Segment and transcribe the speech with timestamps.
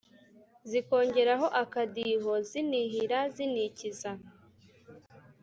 [0.69, 4.11] zikongeraho akadiho zinihira zinikiza